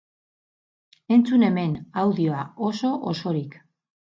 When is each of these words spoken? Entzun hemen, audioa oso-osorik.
Entzun 1.17 1.45
hemen, 1.49 1.77
audioa 2.05 2.41
oso-osorik. 2.71 3.61